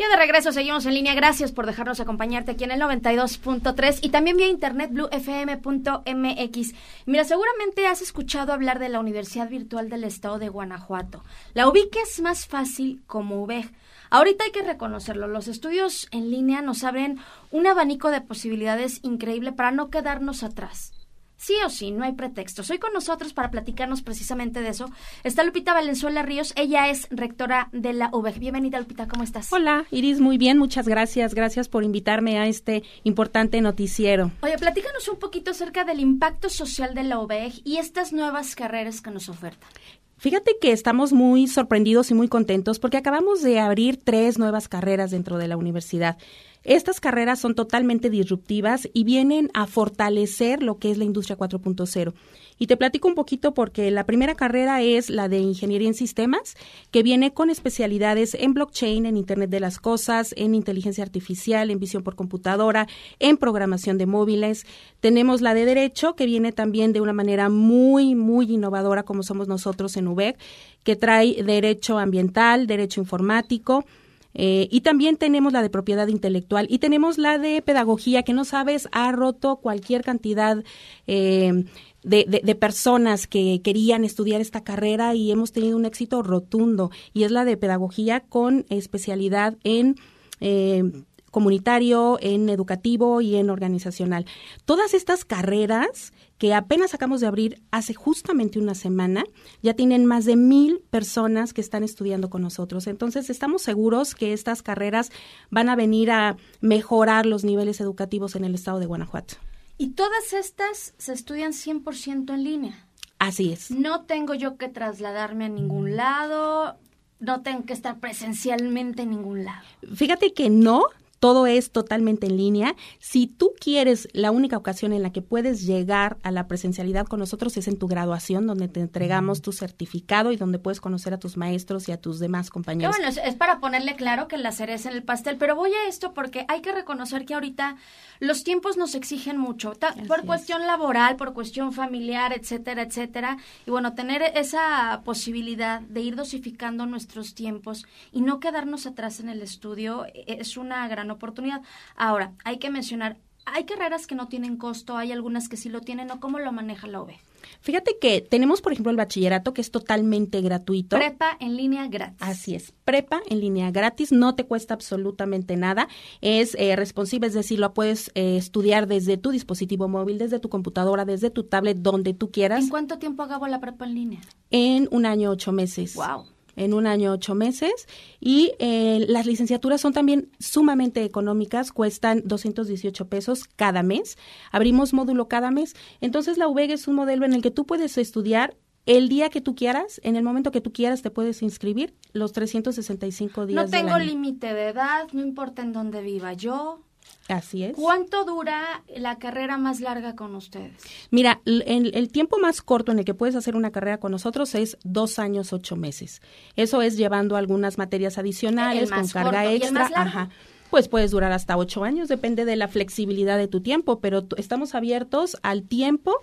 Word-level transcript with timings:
Ya 0.00 0.08
de 0.08 0.16
regreso 0.16 0.50
seguimos 0.50 0.86
en 0.86 0.94
línea. 0.94 1.14
Gracias 1.14 1.52
por 1.52 1.66
dejarnos 1.66 2.00
acompañarte 2.00 2.52
aquí 2.52 2.64
en 2.64 2.70
el 2.70 2.80
92.3 2.80 3.98
y 4.00 4.08
también 4.08 4.38
vía 4.38 4.48
internet 4.48 4.90
bluefm.mx. 4.90 6.74
Mira, 7.04 7.24
seguramente 7.24 7.86
has 7.86 8.00
escuchado 8.00 8.54
hablar 8.54 8.78
de 8.78 8.88
la 8.88 8.98
Universidad 8.98 9.50
Virtual 9.50 9.90
del 9.90 10.04
Estado 10.04 10.38
de 10.38 10.48
Guanajuato. 10.48 11.22
La 11.52 11.68
ubiques 11.68 12.18
más 12.22 12.46
fácil 12.46 13.02
como 13.06 13.42
UBEG. 13.42 13.70
Ahorita 14.08 14.44
hay 14.44 14.52
que 14.52 14.62
reconocerlo, 14.62 15.28
los 15.28 15.48
estudios 15.48 16.08
en 16.12 16.30
línea 16.30 16.62
nos 16.62 16.82
abren 16.82 17.18
un 17.50 17.66
abanico 17.66 18.10
de 18.10 18.22
posibilidades 18.22 19.00
increíble 19.02 19.52
para 19.52 19.70
no 19.70 19.90
quedarnos 19.90 20.42
atrás. 20.42 20.94
Sí 21.40 21.54
o 21.64 21.70
sí, 21.70 21.90
no 21.90 22.04
hay 22.04 22.12
pretexto. 22.12 22.62
Hoy 22.70 22.78
con 22.78 22.92
nosotros 22.92 23.32
para 23.32 23.50
platicarnos 23.50 24.02
precisamente 24.02 24.60
de 24.60 24.68
eso 24.68 24.90
está 25.24 25.42
Lupita 25.42 25.72
Valenzuela 25.72 26.22
Ríos. 26.22 26.52
Ella 26.54 26.90
es 26.90 27.08
rectora 27.10 27.70
de 27.72 27.94
la 27.94 28.10
UBEG. 28.12 28.38
Bienvenida, 28.38 28.78
Lupita, 28.78 29.08
¿cómo 29.08 29.22
estás? 29.22 29.50
Hola, 29.50 29.86
Iris, 29.90 30.20
muy 30.20 30.36
bien, 30.36 30.58
muchas 30.58 30.86
gracias. 30.86 31.32
Gracias 31.32 31.70
por 31.70 31.82
invitarme 31.82 32.38
a 32.38 32.46
este 32.46 32.82
importante 33.04 33.58
noticiero. 33.62 34.30
Oye, 34.42 34.58
platícanos 34.58 35.08
un 35.08 35.18
poquito 35.18 35.52
acerca 35.52 35.84
del 35.84 36.00
impacto 36.00 36.50
social 36.50 36.94
de 36.94 37.04
la 37.04 37.18
UBEG 37.18 37.62
y 37.64 37.78
estas 37.78 38.12
nuevas 38.12 38.54
carreras 38.54 39.00
que 39.00 39.10
nos 39.10 39.30
ofertan. 39.30 39.70
Fíjate 40.18 40.58
que 40.60 40.72
estamos 40.72 41.14
muy 41.14 41.46
sorprendidos 41.46 42.10
y 42.10 42.14
muy 42.14 42.28
contentos 42.28 42.78
porque 42.78 42.98
acabamos 42.98 43.40
de 43.40 43.58
abrir 43.60 43.96
tres 43.96 44.38
nuevas 44.38 44.68
carreras 44.68 45.10
dentro 45.10 45.38
de 45.38 45.48
la 45.48 45.56
universidad. 45.56 46.18
Estas 46.62 47.00
carreras 47.00 47.38
son 47.38 47.54
totalmente 47.54 48.10
disruptivas 48.10 48.88
y 48.92 49.04
vienen 49.04 49.50
a 49.54 49.66
fortalecer 49.66 50.62
lo 50.62 50.78
que 50.78 50.90
es 50.90 50.98
la 50.98 51.04
industria 51.04 51.38
4.0. 51.38 52.12
Y 52.58 52.66
te 52.66 52.76
platico 52.76 53.08
un 53.08 53.14
poquito 53.14 53.54
porque 53.54 53.90
la 53.90 54.04
primera 54.04 54.34
carrera 54.34 54.82
es 54.82 55.08
la 55.08 55.30
de 55.30 55.38
Ingeniería 55.38 55.88
en 55.88 55.94
Sistemas, 55.94 56.56
que 56.90 57.02
viene 57.02 57.32
con 57.32 57.48
especialidades 57.48 58.34
en 58.34 58.52
blockchain, 58.52 59.06
en 59.06 59.16
Internet 59.16 59.48
de 59.48 59.60
las 59.60 59.78
Cosas, 59.78 60.34
en 60.36 60.54
inteligencia 60.54 61.02
artificial, 61.02 61.70
en 61.70 61.78
visión 61.78 62.02
por 62.02 62.16
computadora, 62.16 62.86
en 63.18 63.38
programación 63.38 63.96
de 63.96 64.04
móviles. 64.04 64.66
Tenemos 65.00 65.40
la 65.40 65.54
de 65.54 65.64
Derecho, 65.64 66.14
que 66.14 66.26
viene 66.26 66.52
también 66.52 66.92
de 66.92 67.00
una 67.00 67.14
manera 67.14 67.48
muy, 67.48 68.14
muy 68.14 68.52
innovadora 68.52 69.04
como 69.04 69.22
somos 69.22 69.48
nosotros 69.48 69.96
en 69.96 70.08
UBEC, 70.08 70.38
que 70.84 70.96
trae 70.96 71.42
Derecho 71.42 71.98
Ambiental, 71.98 72.66
Derecho 72.66 73.00
Informático, 73.00 73.86
eh, 74.34 74.68
y 74.70 74.82
también 74.82 75.16
tenemos 75.16 75.52
la 75.52 75.62
de 75.62 75.70
propiedad 75.70 76.08
intelectual 76.08 76.66
y 76.70 76.78
tenemos 76.78 77.18
la 77.18 77.38
de 77.38 77.62
pedagogía, 77.62 78.22
que 78.22 78.32
no 78.32 78.44
sabes, 78.44 78.88
ha 78.92 79.10
roto 79.12 79.56
cualquier 79.56 80.02
cantidad 80.02 80.62
eh, 81.06 81.64
de, 82.02 82.54
personas 82.54 83.26
que 83.26 83.60
querían 83.62 84.04
estudiar 84.04 84.40
esta 84.40 84.62
carrera 84.62 85.14
y 85.14 85.30
hemos 85.30 85.52
tenido 85.52 85.76
un 85.76 85.84
éxito 85.84 86.22
rotundo. 86.22 86.90
Y 87.12 87.24
es 87.24 87.30
la 87.30 87.44
de 87.44 87.56
pedagogía 87.56 88.20
con 88.20 88.66
especialidad 88.68 89.56
en... 89.64 89.96
Eh, 90.42 90.82
comunitario, 91.30 92.18
en 92.20 92.48
educativo 92.48 93.20
y 93.20 93.36
en 93.36 93.50
organizacional. 93.50 94.26
Todas 94.64 94.94
estas 94.94 95.24
carreras 95.24 96.12
que 96.38 96.54
apenas 96.54 96.94
acabamos 96.94 97.20
de 97.20 97.26
abrir 97.26 97.62
hace 97.70 97.92
justamente 97.92 98.58
una 98.58 98.74
semana, 98.74 99.24
ya 99.62 99.74
tienen 99.74 100.06
más 100.06 100.24
de 100.24 100.36
mil 100.36 100.82
personas 100.90 101.52
que 101.52 101.60
están 101.60 101.84
estudiando 101.84 102.30
con 102.30 102.40
nosotros. 102.40 102.86
Entonces, 102.86 103.28
estamos 103.28 103.60
seguros 103.60 104.14
que 104.14 104.32
estas 104.32 104.62
carreras 104.62 105.10
van 105.50 105.68
a 105.68 105.76
venir 105.76 106.10
a 106.10 106.38
mejorar 106.62 107.26
los 107.26 107.44
niveles 107.44 107.80
educativos 107.80 108.36
en 108.36 108.44
el 108.44 108.54
estado 108.54 108.78
de 108.78 108.86
Guanajuato. 108.86 109.34
Y 109.76 109.90
todas 109.90 110.32
estas 110.32 110.94
se 110.96 111.12
estudian 111.12 111.52
100% 111.52 112.32
en 112.34 112.44
línea. 112.44 112.86
Así 113.18 113.52
es. 113.52 113.70
No 113.70 114.06
tengo 114.06 114.32
yo 114.32 114.56
que 114.56 114.68
trasladarme 114.68 115.44
a 115.44 115.48
ningún 115.50 115.94
lado, 115.94 116.78
no 117.18 117.42
tengo 117.42 117.64
que 117.64 117.74
estar 117.74 117.98
presencialmente 118.00 119.02
en 119.02 119.10
ningún 119.10 119.44
lado. 119.44 119.62
Fíjate 119.94 120.32
que 120.32 120.48
no, 120.48 120.84
todo 121.20 121.46
es 121.46 121.70
totalmente 121.70 122.26
en 122.26 122.36
línea. 122.38 122.74
Si 122.98 123.26
tú 123.26 123.52
quieres, 123.60 124.08
la 124.12 124.30
única 124.30 124.56
ocasión 124.56 124.92
en 124.92 125.02
la 125.02 125.12
que 125.12 125.20
puedes 125.22 125.64
llegar 125.66 126.16
a 126.22 126.30
la 126.30 126.48
presencialidad 126.48 127.06
con 127.06 127.20
nosotros 127.20 127.56
es 127.58 127.68
en 127.68 127.78
tu 127.78 127.86
graduación, 127.86 128.46
donde 128.46 128.68
te 128.68 128.80
entregamos 128.80 129.42
tu 129.42 129.52
certificado 129.52 130.32
y 130.32 130.36
donde 130.36 130.58
puedes 130.58 130.80
conocer 130.80 131.12
a 131.12 131.18
tus 131.18 131.36
maestros 131.36 131.88
y 131.88 131.92
a 131.92 132.00
tus 132.00 132.18
demás 132.18 132.50
compañeros. 132.50 132.96
bueno, 132.96 133.12
es, 133.22 133.34
para 133.34 133.60
ponerle 133.60 133.94
claro 133.96 134.28
que 134.28 134.38
la 134.38 134.50
cereza 134.50 134.88
en 134.88 134.96
el 134.96 135.02
pastel, 135.02 135.36
pero 135.36 135.54
voy 135.54 135.70
a 135.72 135.88
esto 135.88 136.14
porque 136.14 136.46
hay 136.48 136.62
que 136.62 136.72
reconocer 136.72 137.26
que 137.26 137.34
ahorita 137.34 137.76
los 138.18 138.42
tiempos 138.42 138.78
nos 138.78 138.94
exigen 138.94 139.36
mucho, 139.36 139.74
por 140.08 140.24
cuestión 140.24 140.66
laboral, 140.66 141.16
por 141.16 141.34
cuestión 141.34 141.72
familiar, 141.72 142.32
etcétera, 142.32 142.82
etcétera. 142.82 143.36
Y 143.66 143.70
bueno, 143.70 143.94
tener 143.94 144.22
esa 144.34 145.02
posibilidad 145.04 145.82
de 145.82 146.00
ir 146.00 146.16
dosificando 146.16 146.86
nuestros 146.86 147.34
tiempos 147.34 147.84
y 148.10 148.22
no 148.22 148.40
quedarnos 148.40 148.86
atrás 148.86 149.20
en 149.20 149.28
el 149.28 149.42
estudio 149.42 150.06
e, 150.06 150.38
es 150.40 150.56
una 150.56 150.88
gran 150.88 151.09
oportunidad. 151.14 151.62
Ahora, 151.96 152.32
hay 152.44 152.58
que 152.58 152.70
mencionar, 152.70 153.16
hay 153.46 153.64
carreras 153.64 154.06
que 154.06 154.14
no 154.14 154.28
tienen 154.28 154.56
costo, 154.56 154.96
hay 154.96 155.12
algunas 155.12 155.48
que 155.48 155.56
sí 155.56 155.68
lo 155.68 155.80
tienen, 155.80 156.10
¿o 156.10 156.20
cómo 156.20 156.38
lo 156.38 156.52
maneja 156.52 156.86
la 156.86 157.00
OVE? 157.00 157.18
Fíjate 157.60 157.98
que 158.00 158.20
tenemos, 158.20 158.60
por 158.60 158.72
ejemplo, 158.72 158.90
el 158.90 158.96
bachillerato 158.96 159.52
que 159.52 159.60
es 159.60 159.70
totalmente 159.70 160.40
gratuito. 160.40 160.96
Prepa 160.96 161.36
en 161.40 161.56
línea 161.56 161.86
gratis. 161.88 162.16
Así 162.20 162.54
es, 162.54 162.72
prepa 162.84 163.20
en 163.28 163.40
línea 163.40 163.70
gratis, 163.70 164.12
no 164.12 164.34
te 164.34 164.44
cuesta 164.44 164.74
absolutamente 164.74 165.56
nada, 165.56 165.88
es 166.20 166.54
eh, 166.58 166.76
responsive, 166.76 167.26
es 167.26 167.34
decir, 167.34 167.58
lo 167.58 167.74
puedes 167.74 168.10
eh, 168.14 168.36
estudiar 168.36 168.86
desde 168.86 169.16
tu 169.16 169.30
dispositivo 169.30 169.88
móvil, 169.88 170.18
desde 170.18 170.38
tu 170.38 170.48
computadora, 170.48 171.04
desde 171.04 171.30
tu 171.30 171.44
tablet, 171.44 171.78
donde 171.78 172.14
tú 172.14 172.30
quieras. 172.30 172.64
¿En 172.64 172.70
cuánto 172.70 172.98
tiempo 172.98 173.22
acabo 173.22 173.46
la 173.46 173.60
prepa 173.60 173.84
en 173.86 173.94
línea? 173.94 174.20
En 174.50 174.88
un 174.90 175.06
año, 175.06 175.30
ocho 175.30 175.52
meses. 175.52 175.94
Wow 175.94 176.26
en 176.60 176.74
un 176.74 176.86
año 176.86 177.12
ocho 177.12 177.34
meses 177.34 177.88
y 178.20 178.52
eh, 178.58 179.06
las 179.08 179.24
licenciaturas 179.24 179.80
son 179.80 179.94
también 179.94 180.30
sumamente 180.38 181.04
económicas, 181.04 181.72
cuestan 181.72 182.22
218 182.26 183.08
pesos 183.08 183.44
cada 183.56 183.82
mes, 183.82 184.18
abrimos 184.52 184.92
módulo 184.92 185.26
cada 185.26 185.50
mes, 185.50 185.74
entonces 186.02 186.36
la 186.36 186.48
UVEG 186.48 186.72
es 186.72 186.86
un 186.86 186.96
modelo 186.96 187.24
en 187.24 187.32
el 187.32 187.40
que 187.40 187.50
tú 187.50 187.64
puedes 187.64 187.96
estudiar 187.96 188.58
el 188.84 189.08
día 189.08 189.30
que 189.30 189.40
tú 189.40 189.54
quieras, 189.54 190.02
en 190.04 190.16
el 190.16 190.22
momento 190.22 190.50
que 190.50 190.60
tú 190.60 190.70
quieras, 190.70 191.00
te 191.00 191.10
puedes 191.10 191.40
inscribir 191.40 191.94
los 192.12 192.32
365 192.32 193.46
días. 193.46 193.64
No 193.64 193.70
tengo 193.70 193.98
límite 193.98 194.52
de 194.52 194.68
edad, 194.68 195.08
no 195.12 195.22
importa 195.22 195.62
en 195.62 195.72
dónde 195.72 196.02
viva 196.02 196.34
yo. 196.34 196.80
Así 197.28 197.62
es. 197.62 197.76
¿Cuánto 197.76 198.24
dura 198.24 198.82
la 198.96 199.18
carrera 199.18 199.56
más 199.56 199.80
larga 199.80 200.16
con 200.16 200.34
ustedes? 200.34 200.82
Mira, 201.10 201.40
el, 201.44 201.92
el, 201.94 202.10
tiempo 202.10 202.38
más 202.38 202.60
corto 202.60 202.90
en 202.90 202.98
el 202.98 203.04
que 203.04 203.14
puedes 203.14 203.36
hacer 203.36 203.54
una 203.54 203.70
carrera 203.70 203.98
con 203.98 204.10
nosotros 204.10 204.54
es 204.56 204.78
dos 204.82 205.18
años, 205.18 205.52
ocho 205.52 205.76
meses. 205.76 206.22
Eso 206.56 206.82
es 206.82 206.96
llevando 206.96 207.36
algunas 207.36 207.78
materias 207.78 208.18
adicionales 208.18 208.90
con 208.90 209.06
carga 209.08 209.50
extra. 209.52 209.90
Ajá 209.94 210.30
pues 210.70 210.86
puedes 210.86 211.10
durar 211.10 211.32
hasta 211.32 211.56
ocho 211.56 211.82
años, 211.84 212.08
depende 212.08 212.44
de 212.44 212.56
la 212.56 212.68
flexibilidad 212.68 213.36
de 213.36 213.48
tu 213.48 213.60
tiempo, 213.60 214.00
pero 214.00 214.24
estamos 214.36 214.74
abiertos 214.76 215.36
al 215.42 215.64
tiempo 215.64 216.22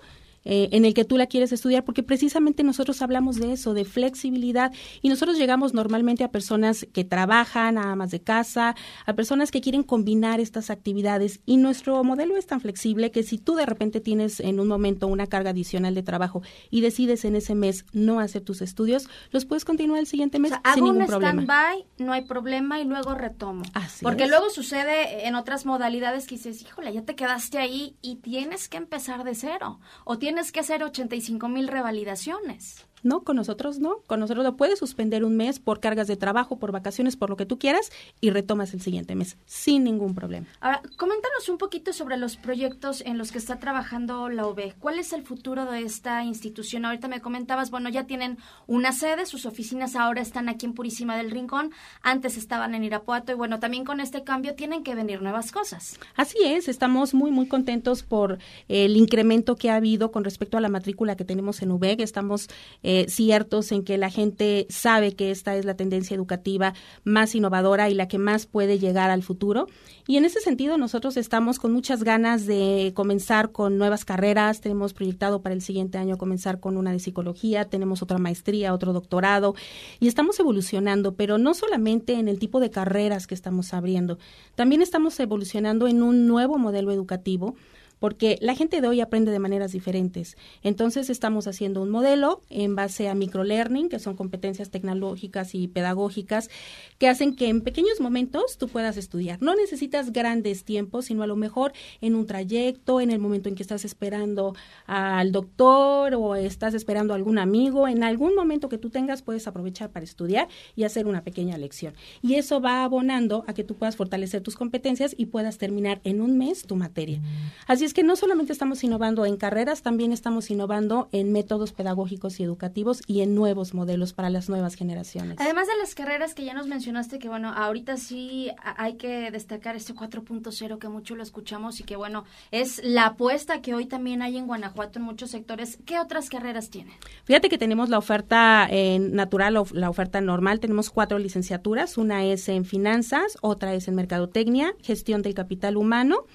eh, 0.50 0.70
en 0.72 0.86
el 0.86 0.94
que 0.94 1.04
tú 1.04 1.18
la 1.18 1.26
quieres 1.26 1.52
estudiar, 1.52 1.84
porque 1.84 2.02
precisamente 2.02 2.62
nosotros 2.62 3.02
hablamos 3.02 3.36
de 3.36 3.52
eso, 3.52 3.74
de 3.74 3.84
flexibilidad, 3.84 4.72
y 5.02 5.10
nosotros 5.10 5.36
llegamos 5.36 5.74
normalmente 5.74 6.24
a 6.24 6.30
personas 6.30 6.86
que 6.94 7.04
trabajan, 7.04 7.76
a 7.76 7.92
amas 7.92 8.10
de 8.10 8.22
casa, 8.22 8.74
a 9.04 9.12
personas 9.12 9.50
que 9.50 9.60
quieren 9.60 9.82
combinar 9.82 10.40
estas 10.40 10.70
actividades, 10.70 11.40
y 11.44 11.58
nuestro 11.58 12.02
modelo 12.02 12.38
es 12.38 12.46
tan 12.46 12.62
flexible 12.62 13.10
que 13.10 13.24
si 13.24 13.36
tú 13.36 13.56
de 13.56 13.66
repente 13.66 14.00
tienes 14.00 14.40
en 14.40 14.58
un 14.58 14.68
momento 14.68 15.06
una 15.06 15.26
carga 15.26 15.50
adicional 15.50 15.94
de 15.94 16.02
trabajo 16.02 16.40
y 16.70 16.80
decides 16.80 17.26
en 17.26 17.36
ese 17.36 17.54
mes 17.54 17.84
no 17.92 18.18
hacer 18.18 18.40
tus 18.40 18.62
estudios, 18.62 19.06
los 19.32 19.44
puedes 19.44 19.66
continuar 19.66 20.00
el 20.00 20.06
siguiente 20.06 20.38
mes 20.38 20.52
sin 20.72 20.84
ningún 20.84 21.04
problema. 21.04 21.42
stand-by, 21.42 21.86
no 21.98 22.14
hay 22.14 22.22
problema 22.22 22.80
y 22.80 22.86
luego 22.86 23.14
retomo. 23.14 23.64
porque 24.00 24.26
luego 24.26 24.48
sucede 24.48 25.26
en 25.26 25.34
otras 25.34 25.66
modalidades 25.66 26.26
que 26.26 26.36
dices, 26.36 26.62
híjole, 26.62 26.90
ya 26.94 27.02
te 27.02 27.14
quedaste 27.14 27.58
ahí 27.58 27.96
y 28.00 28.16
tienes 28.16 28.70
que 28.70 28.78
empezar 28.78 29.24
de 29.24 29.34
cero, 29.34 29.78
o 30.04 30.16
tienes 30.16 30.37
tienes 30.38 30.52
que 30.52 30.60
hacer 30.60 30.84
85 30.84 31.48
mil 31.48 31.66
revalidaciones. 31.66 32.87
No, 33.02 33.22
con 33.22 33.36
nosotros 33.36 33.78
no. 33.78 33.98
Con 34.06 34.20
nosotros 34.20 34.44
lo 34.44 34.56
puedes 34.56 34.78
suspender 34.78 35.24
un 35.24 35.36
mes 35.36 35.58
por 35.58 35.80
cargas 35.80 36.06
de 36.06 36.16
trabajo, 36.16 36.58
por 36.58 36.72
vacaciones, 36.72 37.16
por 37.16 37.30
lo 37.30 37.36
que 37.36 37.46
tú 37.46 37.58
quieras 37.58 37.90
y 38.20 38.30
retomas 38.30 38.74
el 38.74 38.80
siguiente 38.80 39.14
mes 39.14 39.36
sin 39.46 39.84
ningún 39.84 40.14
problema. 40.14 40.46
Ahora, 40.60 40.82
coméntanos 40.96 41.48
un 41.48 41.58
poquito 41.58 41.92
sobre 41.92 42.16
los 42.16 42.36
proyectos 42.36 43.02
en 43.04 43.18
los 43.18 43.32
que 43.32 43.38
está 43.38 43.58
trabajando 43.58 44.28
la 44.28 44.46
OB. 44.46 44.74
¿Cuál 44.78 44.98
es 44.98 45.12
el 45.12 45.22
futuro 45.22 45.70
de 45.70 45.82
esta 45.82 46.24
institución? 46.24 46.84
Ahorita 46.84 47.08
me 47.08 47.20
comentabas, 47.20 47.70
bueno, 47.70 47.88
ya 47.88 48.04
tienen 48.04 48.38
una 48.66 48.92
sede, 48.92 49.26
sus 49.26 49.46
oficinas 49.46 49.96
ahora 49.96 50.20
están 50.20 50.48
aquí 50.48 50.66
en 50.66 50.74
Purísima 50.74 51.16
del 51.16 51.30
Rincón, 51.30 51.72
antes 52.02 52.36
estaban 52.36 52.74
en 52.74 52.84
Irapuato 52.84 53.32
y 53.32 53.34
bueno, 53.34 53.58
también 53.60 53.84
con 53.84 54.00
este 54.00 54.24
cambio 54.24 54.54
tienen 54.54 54.82
que 54.82 54.94
venir 54.94 55.22
nuevas 55.22 55.52
cosas. 55.52 55.98
Así 56.16 56.38
es, 56.44 56.68
estamos 56.68 57.14
muy, 57.14 57.30
muy 57.30 57.46
contentos 57.46 58.02
por 58.02 58.38
el 58.68 58.96
incremento 58.96 59.56
que 59.56 59.70
ha 59.70 59.76
habido 59.76 60.10
con 60.10 60.24
respecto 60.24 60.56
a 60.56 60.60
la 60.60 60.68
matrícula 60.68 61.16
que 61.16 61.24
tenemos 61.24 61.62
en 61.62 61.70
UBEG. 61.70 62.00
Estamos 62.00 62.48
eh, 62.82 62.87
ciertos 63.08 63.72
en 63.72 63.84
que 63.84 63.98
la 63.98 64.10
gente 64.10 64.66
sabe 64.70 65.14
que 65.14 65.30
esta 65.30 65.56
es 65.56 65.64
la 65.64 65.74
tendencia 65.74 66.14
educativa 66.14 66.74
más 67.04 67.34
innovadora 67.34 67.90
y 67.90 67.94
la 67.94 68.08
que 68.08 68.18
más 68.18 68.46
puede 68.46 68.78
llegar 68.78 69.10
al 69.10 69.22
futuro. 69.22 69.66
Y 70.06 70.16
en 70.16 70.24
ese 70.24 70.40
sentido 70.40 70.78
nosotros 70.78 71.16
estamos 71.16 71.58
con 71.58 71.72
muchas 71.72 72.02
ganas 72.02 72.46
de 72.46 72.92
comenzar 72.94 73.52
con 73.52 73.76
nuevas 73.76 74.04
carreras. 74.04 74.60
Tenemos 74.60 74.94
proyectado 74.94 75.42
para 75.42 75.54
el 75.54 75.60
siguiente 75.60 75.98
año 75.98 76.16
comenzar 76.16 76.60
con 76.60 76.76
una 76.76 76.92
de 76.92 76.98
psicología, 76.98 77.66
tenemos 77.66 78.02
otra 78.02 78.18
maestría, 78.18 78.72
otro 78.72 78.92
doctorado 78.92 79.54
y 80.00 80.08
estamos 80.08 80.40
evolucionando, 80.40 81.14
pero 81.14 81.36
no 81.38 81.54
solamente 81.54 82.14
en 82.14 82.28
el 82.28 82.38
tipo 82.38 82.60
de 82.60 82.70
carreras 82.70 83.26
que 83.26 83.34
estamos 83.34 83.74
abriendo, 83.74 84.18
también 84.54 84.82
estamos 84.82 85.18
evolucionando 85.20 85.88
en 85.88 86.02
un 86.02 86.26
nuevo 86.26 86.58
modelo 86.58 86.90
educativo 86.90 87.54
porque 87.98 88.38
la 88.40 88.54
gente 88.54 88.80
de 88.80 88.88
hoy 88.88 89.00
aprende 89.00 89.32
de 89.32 89.38
maneras 89.38 89.72
diferentes. 89.72 90.36
Entonces 90.62 91.10
estamos 91.10 91.46
haciendo 91.46 91.82
un 91.82 91.90
modelo 91.90 92.42
en 92.50 92.76
base 92.76 93.08
a 93.08 93.14
microlearning, 93.14 93.88
que 93.88 93.98
son 93.98 94.16
competencias 94.16 94.70
tecnológicas 94.70 95.54
y 95.54 95.68
pedagógicas, 95.68 96.50
que 96.98 97.08
hacen 97.08 97.34
que 97.34 97.48
en 97.48 97.62
pequeños 97.62 98.00
momentos 98.00 98.58
tú 98.58 98.68
puedas 98.68 98.96
estudiar. 98.96 99.42
No 99.42 99.54
necesitas 99.54 100.12
grandes 100.12 100.64
tiempos, 100.64 101.06
sino 101.06 101.22
a 101.22 101.26
lo 101.26 101.36
mejor 101.36 101.72
en 102.00 102.14
un 102.14 102.26
trayecto, 102.26 103.00
en 103.00 103.10
el 103.10 103.18
momento 103.18 103.48
en 103.48 103.54
que 103.54 103.62
estás 103.62 103.84
esperando 103.84 104.54
al 104.86 105.32
doctor 105.32 106.14
o 106.14 106.34
estás 106.34 106.74
esperando 106.74 107.12
a 107.12 107.16
algún 107.16 107.38
amigo, 107.38 107.88
en 107.88 108.04
algún 108.04 108.34
momento 108.34 108.68
que 108.68 108.78
tú 108.78 108.90
tengas 108.90 109.22
puedes 109.22 109.46
aprovechar 109.46 109.90
para 109.90 110.04
estudiar 110.04 110.48
y 110.76 110.84
hacer 110.84 111.06
una 111.06 111.22
pequeña 111.22 111.58
lección. 111.58 111.94
Y 112.22 112.34
eso 112.34 112.60
va 112.60 112.84
abonando 112.84 113.44
a 113.46 113.54
que 113.54 113.64
tú 113.64 113.74
puedas 113.74 113.96
fortalecer 113.96 114.42
tus 114.42 114.56
competencias 114.56 115.14
y 115.16 115.26
puedas 115.26 115.58
terminar 115.58 116.00
en 116.04 116.20
un 116.20 116.38
mes 116.38 116.62
tu 116.62 116.76
materia. 116.76 117.20
Así 117.66 117.87
es 117.88 117.94
que 117.94 118.02
no 118.02 118.16
solamente 118.16 118.52
estamos 118.52 118.84
innovando 118.84 119.24
en 119.24 119.38
carreras, 119.38 119.80
también 119.80 120.12
estamos 120.12 120.50
innovando 120.50 121.08
en 121.10 121.32
métodos 121.32 121.72
pedagógicos 121.72 122.38
y 122.38 122.42
educativos 122.42 123.00
y 123.06 123.22
en 123.22 123.34
nuevos 123.34 123.72
modelos 123.72 124.12
para 124.12 124.28
las 124.28 124.50
nuevas 124.50 124.74
generaciones. 124.74 125.38
Además 125.40 125.68
de 125.68 125.76
las 125.78 125.94
carreras 125.94 126.34
que 126.34 126.44
ya 126.44 126.52
nos 126.52 126.66
mencionaste, 126.66 127.18
que 127.18 127.30
bueno, 127.30 127.48
ahorita 127.48 127.96
sí 127.96 128.50
hay 128.76 128.96
que 128.96 129.30
destacar 129.30 129.74
este 129.74 129.94
4.0 129.94 130.78
que 130.78 130.88
mucho 130.88 131.16
lo 131.16 131.22
escuchamos 131.22 131.80
y 131.80 131.84
que 131.84 131.96
bueno, 131.96 132.24
es 132.50 132.82
la 132.84 133.06
apuesta 133.06 133.62
que 133.62 133.74
hoy 133.74 133.86
también 133.86 134.20
hay 134.20 134.36
en 134.36 134.46
Guanajuato 134.46 134.98
en 134.98 135.06
muchos 135.06 135.30
sectores. 135.30 135.78
¿Qué 135.86 135.98
otras 135.98 136.28
carreras 136.28 136.68
tienen? 136.68 136.92
Fíjate 137.24 137.48
que 137.48 137.56
tenemos 137.56 137.88
la 137.88 137.96
oferta 137.96 138.66
en 138.70 139.14
natural 139.14 139.56
o 139.56 139.66
la 139.72 139.88
oferta 139.88 140.20
normal. 140.20 140.60
Tenemos 140.60 140.90
cuatro 140.90 141.18
licenciaturas. 141.18 141.96
Una 141.96 142.22
es 142.26 142.50
en 142.50 142.66
finanzas, 142.66 143.38
otra 143.40 143.72
es 143.72 143.88
en 143.88 143.94
mercadotecnia, 143.94 144.74
gestión 144.82 145.22
del 145.22 145.32
capital 145.32 145.78
humano 145.78 146.26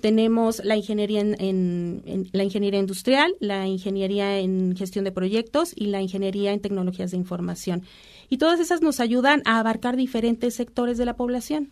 tenemos 0.00 0.62
la 0.64 0.76
ingeniería 0.76 1.20
en, 1.20 2.28
la 2.32 2.44
ingeniería 2.44 2.80
industrial, 2.80 3.34
la 3.40 3.66
ingeniería 3.66 4.38
en 4.38 4.76
gestión 4.76 5.04
de 5.04 5.12
proyectos 5.12 5.72
y 5.74 5.86
la 5.86 6.00
ingeniería 6.00 6.52
en 6.52 6.60
tecnologías 6.60 7.10
de 7.10 7.16
información. 7.16 7.84
Y 8.28 8.38
todas 8.38 8.60
esas 8.60 8.82
nos 8.82 9.00
ayudan 9.00 9.42
a 9.44 9.58
abarcar 9.58 9.96
diferentes 9.96 10.54
sectores 10.54 10.98
de 10.98 11.04
la 11.04 11.16
población. 11.16 11.70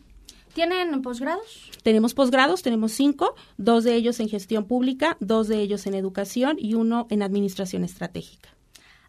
¿Tienen 0.54 1.02
posgrados? 1.02 1.70
Tenemos 1.82 2.14
posgrados, 2.14 2.62
tenemos 2.62 2.92
cinco, 2.92 3.34
dos 3.58 3.84
de 3.84 3.94
ellos 3.94 4.18
en 4.20 4.28
gestión 4.28 4.64
pública, 4.64 5.16
dos 5.20 5.46
de 5.48 5.60
ellos 5.60 5.86
en 5.86 5.94
educación 5.94 6.56
y 6.58 6.74
uno 6.74 7.06
en 7.10 7.22
administración 7.22 7.84
estratégica. 7.84 8.50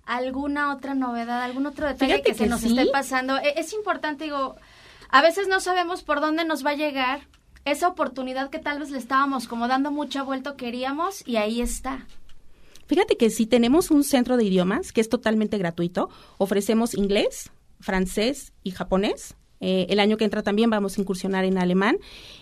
¿Alguna 0.05 0.73
otra 0.73 0.95
novedad, 0.95 1.43
algún 1.43 1.65
otro 1.65 1.87
detalle 1.87 2.21
que, 2.21 2.33
se 2.33 2.47
nos 2.47 2.63
esté 2.63 2.87
pasando? 2.87 3.37
E, 3.37 3.59
es 3.59 3.73
importante, 3.73 4.25
digo, 4.25 4.55
a 5.09 5.21
veces 5.21 5.47
no 5.47 5.59
sabemos 5.59 6.03
por 6.03 6.19
dónde 6.19 6.45
nos 6.45 6.65
va 6.65 6.71
a 6.71 6.75
llegar 6.75 7.21
esa 7.65 7.87
oportunidad 7.87 8.49
que 8.49 8.59
tal 8.59 8.79
vez 8.79 8.89
le 8.91 8.97
estábamos 8.97 9.47
como 9.47 9.67
dando 9.67 9.91
mucha 9.91 10.23
vuelta 10.23 10.55
queríamos 10.55 11.27
y 11.27 11.37
ahí 11.37 11.61
está. 11.61 12.07
Fíjate 12.87 13.17
que 13.17 13.29
si 13.29 13.45
tenemos 13.45 13.91
un 13.91 14.03
centro 14.03 14.35
de 14.35 14.45
idiomas 14.45 14.91
que 14.91 15.01
es 15.01 15.09
totalmente 15.09 15.59
gratuito, 15.59 16.09
ofrecemos 16.39 16.95
inglés, 16.95 17.51
francés 17.79 18.51
y 18.63 18.71
japonés. 18.71 19.35
Eh, 19.61 19.87
el 19.89 19.99
año 19.99 20.17
que 20.17 20.23
entra 20.23 20.41
también 20.41 20.69
vamos 20.69 20.97
a 20.97 21.01
incursionar 21.01 21.45
en 21.45 21.57
alemán. 21.57 21.97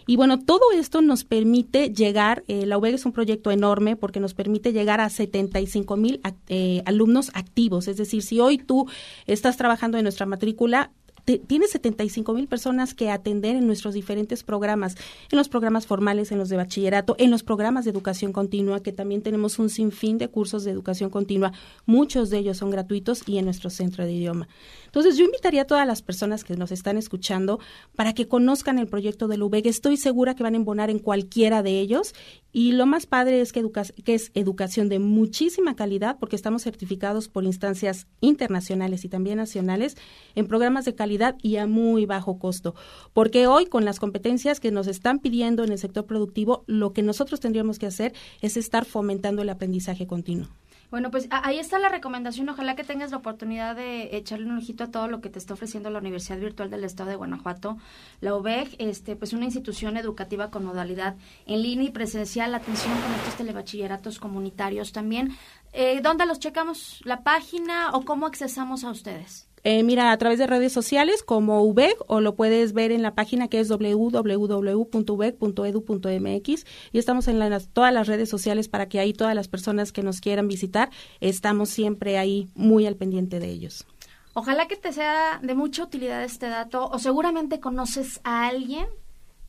Y 0.05 0.15
bueno, 0.15 0.39
todo 0.39 0.71
esto 0.73 1.01
nos 1.01 1.25
permite 1.25 1.89
llegar, 1.89 2.43
eh, 2.47 2.65
la 2.65 2.77
UBEG 2.77 2.95
es 2.95 3.05
un 3.05 3.11
proyecto 3.11 3.51
enorme 3.51 3.95
porque 3.95 4.19
nos 4.19 4.33
permite 4.33 4.71
llegar 4.71 5.01
a 5.01 5.09
75 5.09 5.97
mil 5.97 6.21
eh, 6.47 6.81
alumnos 6.85 7.31
activos. 7.33 7.87
Es 7.87 7.97
decir, 7.97 8.21
si 8.21 8.39
hoy 8.39 8.57
tú 8.57 8.87
estás 9.25 9.57
trabajando 9.57 9.97
en 9.97 10.03
nuestra 10.03 10.25
matrícula, 10.25 10.91
tiene 11.27 11.68
75 11.68 12.33
mil 12.33 12.47
personas 12.47 12.94
que 12.94 13.09
atender 13.09 13.57
en 13.57 13.68
nuestros 13.68 13.94
diferentes 13.94 14.44
programas, 14.44 14.95
en 15.29 15.38
los 15.38 15.50
programas 15.50 15.85
formales, 15.85 16.31
en 16.31 16.38
los 16.38 16.47
de 16.47 16.56
bachillerato, 16.56 17.15
en 17.19 17.31
los 17.31 17.44
programas 17.44 17.83
de 17.83 17.91
educación 17.91 18.31
continua, 18.31 18.81
que 18.81 18.94
también 18.94 19.21
tenemos 19.21 19.59
un 19.59 19.69
sinfín 19.69 20.18
de 20.18 20.29
cursos 20.29 20.63
de 20.63 20.71
educación 20.71 21.09
continua. 21.09 21.51
Muchos 21.85 22.29
de 22.29 22.38
ellos 22.38 22.56
son 22.56 22.71
gratuitos 22.71 23.27
y 23.27 23.39
en 23.39 23.45
nuestro 23.45 23.69
centro 23.69 24.06
de 24.06 24.13
idioma. 24.13 24.47
Entonces, 24.85 25.18
yo 25.18 25.25
invitaría 25.25 25.63
a 25.63 25.68
todas 25.68 25.85
las 25.85 26.01
personas 26.01 26.45
que 26.45 26.56
nos 26.56 26.71
están 26.71 26.95
escuchando 26.97 27.59
para 27.97 28.13
que 28.13 28.29
conozcan 28.29 28.79
el 28.79 28.88
proyecto 28.88 29.27
del 29.27 29.44
UBEG. 29.44 29.68
Estoy 29.68 29.97
segura 29.97 30.33
que 30.33 30.44
van 30.44 30.53
a 30.53 30.57
embonar 30.57 30.89
en 30.89 31.00
cualquiera 31.00 31.62
de 31.62 31.81
ellos 31.81 32.13
y 32.53 32.71
lo 32.71 32.85
más 32.85 33.06
padre 33.06 33.41
es 33.41 33.51
que, 33.51 33.69
que 34.06 34.15
es 34.15 34.31
educación 34.33 34.88
de 34.88 35.00
muchísima 35.00 35.75
calidad 35.75 36.18
porque 36.19 36.38
estamos 36.38 36.63
certificados 36.63 37.27
por 37.27 37.44
instancias 37.44 38.07
internacionales 38.21 39.03
y 39.03 39.09
también 39.09 39.38
nacionales 39.38 39.97
en 40.35 40.47
programas 40.47 40.85
de 40.85 40.95
calidad 40.95 41.16
y 41.41 41.57
a 41.57 41.67
muy 41.67 42.05
bajo 42.05 42.39
costo. 42.39 42.75
Porque 43.13 43.47
hoy 43.47 43.65
con 43.65 43.85
las 43.85 43.99
competencias 43.99 44.59
que 44.59 44.71
nos 44.71 44.87
están 44.87 45.19
pidiendo 45.19 45.63
en 45.63 45.71
el 45.71 45.77
sector 45.77 46.05
productivo, 46.05 46.63
lo 46.67 46.93
que 46.93 47.03
nosotros 47.03 47.39
tendríamos 47.39 47.79
que 47.79 47.87
hacer 47.87 48.13
es 48.41 48.57
estar 48.57 48.85
fomentando 48.85 49.41
el 49.41 49.49
aprendizaje 49.49 50.07
continuo. 50.07 50.47
Bueno, 50.89 51.11
pues 51.11 51.27
ahí 51.31 51.59
está 51.59 51.79
la 51.79 51.89
recomendación. 51.89 52.47
Ojalá 52.47 52.75
que 52.75 52.85
tengas 52.85 53.11
la 53.11 53.17
oportunidad 53.17 53.75
de 53.75 54.15
echarle 54.15 54.45
un 54.45 54.57
ojito 54.57 54.85
a 54.85 54.91
todo 54.91 55.09
lo 55.09 55.19
que 55.19 55.29
te 55.29 55.37
está 55.37 55.53
ofreciendo 55.53 55.89
la 55.89 55.99
Universidad 55.99 56.39
Virtual 56.39 56.69
del 56.69 56.85
Estado 56.85 57.09
de 57.09 57.17
Guanajuato, 57.17 57.77
la 58.21 58.33
UBEG, 58.35 58.75
este, 58.79 59.17
pues 59.17 59.33
una 59.33 59.43
institución 59.43 59.97
educativa 59.97 60.49
con 60.49 60.63
modalidad 60.63 61.17
en 61.45 61.61
línea 61.61 61.89
y 61.89 61.91
presencial, 61.91 62.55
atención 62.55 62.93
con 63.01 63.13
estos 63.15 63.35
telebachilleratos 63.35 64.17
comunitarios 64.19 64.93
también. 64.93 65.35
Eh, 65.73 65.99
¿Dónde 66.01 66.25
los 66.25 66.39
checamos? 66.39 67.01
¿La 67.03 67.21
página 67.21 67.91
o 67.91 68.05
cómo 68.05 68.25
accesamos 68.25 68.85
a 68.85 68.91
ustedes? 68.91 69.49
Eh, 69.69 69.83
mira, 69.83 70.13
a 70.13 70.17
través 70.17 70.39
de 70.39 70.47
redes 70.47 70.71
sociales 70.71 71.23
como 71.23 71.61
UBEG 71.61 71.97
o 72.07 72.21
lo 72.21 72.35
puedes 72.35 72.71
ver 72.71 72.93
en 72.93 73.01
la 73.01 73.15
página 73.15 73.49
que 73.49 73.59
es 73.59 73.67
www.ubeg.edu.mx 73.67 76.65
y 76.93 76.97
estamos 76.97 77.27
en 77.27 77.37
todas 77.73 77.93
las 77.93 78.07
redes 78.07 78.29
sociales 78.29 78.69
para 78.69 78.87
que 78.87 79.01
ahí 79.01 79.11
todas 79.11 79.35
las 79.35 79.49
personas 79.49 79.91
que 79.91 80.03
nos 80.03 80.21
quieran 80.21 80.47
visitar 80.47 80.89
estamos 81.19 81.67
siempre 81.67 82.17
ahí 82.17 82.47
muy 82.55 82.87
al 82.87 82.95
pendiente 82.95 83.41
de 83.41 83.49
ellos. 83.49 83.85
Ojalá 84.33 84.69
que 84.69 84.77
te 84.77 84.93
sea 84.93 85.41
de 85.43 85.53
mucha 85.53 85.83
utilidad 85.83 86.23
este 86.23 86.47
dato 86.47 86.87
o 86.87 86.97
seguramente 86.97 87.59
conoces 87.59 88.21
a 88.23 88.47
alguien 88.47 88.87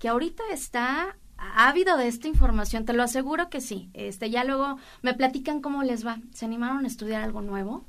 que 0.00 0.08
ahorita 0.08 0.42
está 0.52 1.16
ávido 1.36 1.96
de 1.96 2.08
esta 2.08 2.26
información, 2.26 2.84
te 2.84 2.92
lo 2.92 3.04
aseguro 3.04 3.50
que 3.50 3.60
sí. 3.60 3.88
Este, 3.94 4.30
ya 4.30 4.42
luego 4.42 4.78
me 5.00 5.14
platican 5.14 5.60
cómo 5.60 5.84
les 5.84 6.04
va. 6.04 6.18
¿Se 6.32 6.44
animaron 6.44 6.86
a 6.86 6.88
estudiar 6.88 7.22
algo 7.22 7.40
nuevo? 7.40 7.84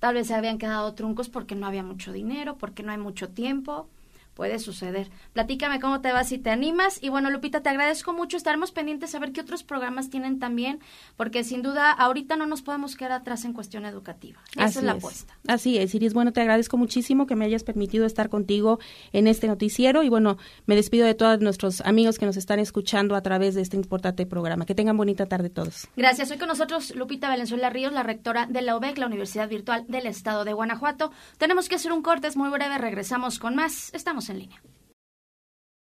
Tal 0.00 0.14
vez 0.14 0.26
se 0.26 0.34
habían 0.34 0.58
quedado 0.58 0.94
truncos 0.94 1.28
porque 1.28 1.54
no 1.54 1.66
había 1.66 1.82
mucho 1.84 2.12
dinero, 2.12 2.56
porque 2.58 2.82
no 2.82 2.90
hay 2.90 2.98
mucho 2.98 3.28
tiempo 3.28 3.86
puede 4.40 4.58
suceder. 4.58 5.10
Platícame 5.34 5.80
cómo 5.80 6.00
te 6.00 6.12
va 6.12 6.24
si 6.24 6.38
te 6.38 6.48
animas. 6.48 6.98
Y 7.02 7.10
bueno, 7.10 7.28
Lupita, 7.28 7.60
te 7.60 7.68
agradezco 7.68 8.14
mucho. 8.14 8.38
Estaremos 8.38 8.72
pendientes 8.72 9.14
a 9.14 9.18
ver 9.18 9.32
qué 9.32 9.42
otros 9.42 9.64
programas 9.64 10.08
tienen 10.08 10.38
también, 10.38 10.80
porque 11.18 11.44
sin 11.44 11.60
duda 11.60 11.92
ahorita 11.92 12.36
no 12.36 12.46
nos 12.46 12.62
podemos 12.62 12.96
quedar 12.96 13.12
atrás 13.12 13.44
en 13.44 13.52
cuestión 13.52 13.84
educativa. 13.84 14.40
Esa 14.56 14.78
es 14.78 14.82
la 14.82 14.92
apuesta. 14.92 15.36
Así 15.46 15.76
es, 15.76 15.94
Iris. 15.94 16.14
Bueno, 16.14 16.32
te 16.32 16.40
agradezco 16.40 16.78
muchísimo 16.78 17.26
que 17.26 17.36
me 17.36 17.44
hayas 17.44 17.64
permitido 17.64 18.06
estar 18.06 18.30
contigo 18.30 18.78
en 19.12 19.26
este 19.26 19.46
noticiero. 19.46 20.02
Y 20.04 20.08
bueno, 20.08 20.38
me 20.64 20.74
despido 20.74 21.04
de 21.04 21.14
todos 21.14 21.38
nuestros 21.40 21.82
amigos 21.82 22.18
que 22.18 22.24
nos 22.24 22.38
están 22.38 22.60
escuchando 22.60 23.16
a 23.16 23.20
través 23.20 23.54
de 23.54 23.60
este 23.60 23.76
importante 23.76 24.24
programa. 24.24 24.64
Que 24.64 24.74
tengan 24.74 24.96
bonita 24.96 25.26
tarde 25.26 25.50
todos. 25.50 25.86
Gracias. 25.98 26.30
Hoy 26.30 26.38
con 26.38 26.48
nosotros 26.48 26.94
Lupita 26.96 27.28
Valenzuela 27.28 27.68
Ríos, 27.68 27.92
la 27.92 28.04
rectora 28.04 28.46
de 28.46 28.62
la 28.62 28.74
UBEC, 28.78 28.96
la 28.96 29.06
Universidad 29.06 29.50
Virtual 29.50 29.84
del 29.86 30.06
Estado 30.06 30.46
de 30.46 30.54
Guanajuato. 30.54 31.12
Tenemos 31.36 31.68
que 31.68 31.74
hacer 31.74 31.92
un 31.92 32.00
corte, 32.00 32.26
es 32.26 32.38
muy 32.38 32.48
breve. 32.48 32.78
Regresamos 32.78 33.38
con 33.38 33.54
más. 33.54 33.92
Estamos 33.92 34.29
en 34.30 34.38
línea. 34.38 34.62